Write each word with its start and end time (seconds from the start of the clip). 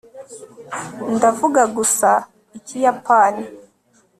ndavuga 1.15 1.61
gusa 1.75 2.09
ikiyapani 2.57 3.43